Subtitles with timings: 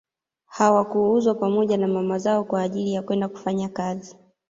[0.45, 4.15] Hawakuuzwa pamoja na mama zao kwa ajili ya kwenda kufanya kazi